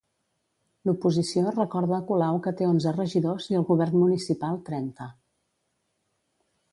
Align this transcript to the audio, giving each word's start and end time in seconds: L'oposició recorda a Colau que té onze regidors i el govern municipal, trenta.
L'oposició 0.89 1.51
recorda 1.57 1.93
a 1.97 2.03
Colau 2.07 2.39
que 2.47 2.53
té 2.61 2.69
onze 2.69 2.93
regidors 2.95 3.49
i 3.53 3.57
el 3.59 3.65
govern 3.67 3.99
municipal, 4.05 4.57
trenta. 4.71 5.11